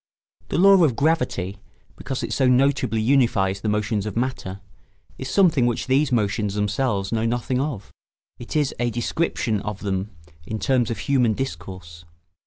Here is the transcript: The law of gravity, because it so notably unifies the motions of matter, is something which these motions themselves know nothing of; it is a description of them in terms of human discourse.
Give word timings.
The 0.49 0.57
law 0.57 0.83
of 0.83 0.95
gravity, 0.95 1.59
because 1.95 2.23
it 2.23 2.33
so 2.33 2.47
notably 2.47 2.99
unifies 3.01 3.61
the 3.61 3.69
motions 3.69 4.07
of 4.07 4.17
matter, 4.17 4.59
is 5.19 5.29
something 5.29 5.67
which 5.67 5.85
these 5.85 6.11
motions 6.11 6.55
themselves 6.55 7.11
know 7.11 7.27
nothing 7.27 7.59
of; 7.59 7.91
it 8.39 8.55
is 8.55 8.73
a 8.79 8.89
description 8.89 9.59
of 9.61 9.81
them 9.81 10.09
in 10.47 10.57
terms 10.57 10.89
of 10.89 10.97
human 10.97 11.33
discourse. 11.33 12.03